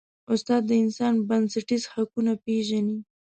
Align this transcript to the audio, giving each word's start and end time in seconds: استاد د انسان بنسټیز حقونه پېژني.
استاد 0.33 0.61
د 0.69 0.71
انسان 0.83 1.13
بنسټیز 1.29 1.83
حقونه 1.93 2.33
پېژني. 2.43 2.97